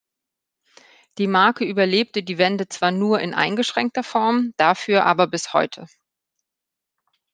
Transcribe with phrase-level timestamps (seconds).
[1.19, 5.85] Die Marke überlebte die Wende zwar nur in eingeschränkter Form, dafür aber bis heute.